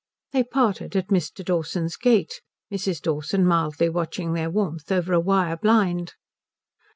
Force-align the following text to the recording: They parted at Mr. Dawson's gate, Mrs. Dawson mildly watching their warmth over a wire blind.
They 0.31 0.43
parted 0.43 0.95
at 0.95 1.09
Mr. 1.09 1.45
Dawson's 1.45 1.95
gate, 1.95 2.41
Mrs. 2.73 3.03
Dawson 3.03 3.45
mildly 3.45 3.87
watching 3.87 4.33
their 4.33 4.49
warmth 4.49 4.91
over 4.91 5.13
a 5.13 5.19
wire 5.19 5.57
blind. 5.57 6.15